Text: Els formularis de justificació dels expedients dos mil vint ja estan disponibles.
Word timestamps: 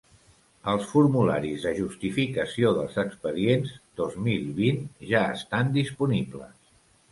Els 0.71 0.85
formularis 0.93 1.65
de 1.67 1.73
justificació 1.79 2.71
dels 2.79 2.97
expedients 3.05 3.77
dos 4.03 4.19
mil 4.31 4.49
vint 4.63 4.83
ja 5.13 5.25
estan 5.37 5.73
disponibles. 5.79 6.61